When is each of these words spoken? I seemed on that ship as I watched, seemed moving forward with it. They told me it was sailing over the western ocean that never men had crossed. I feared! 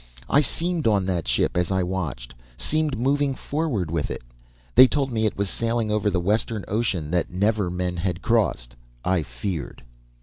I 0.27 0.41
seemed 0.41 0.87
on 0.87 1.05
that 1.05 1.27
ship 1.27 1.55
as 1.55 1.69
I 1.69 1.83
watched, 1.83 2.33
seemed 2.57 2.97
moving 2.97 3.35
forward 3.35 3.91
with 3.91 4.09
it. 4.09 4.23
They 4.73 4.87
told 4.87 5.11
me 5.11 5.27
it 5.27 5.37
was 5.37 5.47
sailing 5.47 5.91
over 5.91 6.09
the 6.09 6.19
western 6.19 6.65
ocean 6.67 7.11
that 7.11 7.29
never 7.29 7.69
men 7.69 7.97
had 7.97 8.23
crossed. 8.23 8.75
I 9.05 9.21
feared! 9.21 9.83